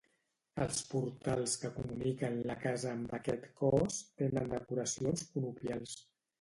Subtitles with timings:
[0.63, 5.99] Els portals que comuniquen la casa amb aquest cos tenen decoracions conopials.